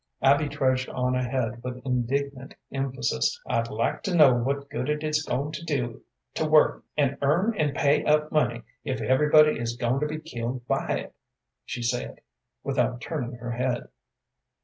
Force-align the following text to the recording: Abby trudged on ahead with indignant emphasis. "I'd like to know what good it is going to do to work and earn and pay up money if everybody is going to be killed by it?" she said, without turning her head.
Abby 0.23 0.49
trudged 0.49 0.89
on 0.89 1.13
ahead 1.13 1.61
with 1.61 1.79
indignant 1.85 2.55
emphasis. 2.71 3.39
"I'd 3.47 3.67
like 3.69 4.01
to 4.01 4.15
know 4.15 4.33
what 4.35 4.67
good 4.71 4.89
it 4.89 5.03
is 5.03 5.21
going 5.23 5.51
to 5.51 5.63
do 5.63 6.01
to 6.33 6.47
work 6.47 6.83
and 6.97 7.19
earn 7.21 7.55
and 7.55 7.75
pay 7.75 8.03
up 8.03 8.31
money 8.31 8.63
if 8.83 8.99
everybody 8.99 9.59
is 9.59 9.77
going 9.77 9.99
to 9.99 10.07
be 10.07 10.17
killed 10.19 10.65
by 10.65 10.87
it?" 10.97 11.13
she 11.65 11.83
said, 11.83 12.21
without 12.63 12.99
turning 12.99 13.33
her 13.33 13.51
head. 13.51 13.89